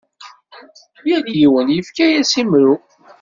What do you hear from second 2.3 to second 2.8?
imru.